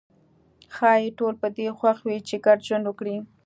ښايي 0.75 1.09
ټول 1.19 1.33
په 1.41 1.47
دې 1.57 1.67
خوښ 1.77 1.97
وي 2.03 2.17
چې 2.27 2.35
ګډ 2.45 2.59
ژوند 2.67 2.85
وکړي. 2.87 3.17